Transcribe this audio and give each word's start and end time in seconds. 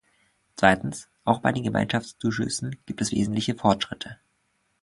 Zweitens, 0.55 1.09
auch 1.25 1.41
bei 1.41 1.51
den 1.51 1.61
Gemeinschaftszuschüssen 1.61 2.75
gibt 2.87 3.01
es 3.01 3.11
wesentliche 3.11 3.53
Fortschritte. 3.53 4.17